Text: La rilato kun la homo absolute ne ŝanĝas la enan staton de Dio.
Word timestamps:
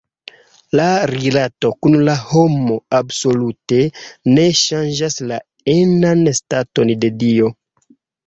La 0.77 0.85
rilato 1.09 1.69
kun 1.85 1.97
la 2.07 2.15
homo 2.29 2.77
absolute 3.01 3.83
ne 4.37 4.47
ŝanĝas 4.61 5.19
la 5.33 5.39
enan 5.77 6.25
staton 6.41 6.95
de 7.05 7.13
Dio. 7.25 7.53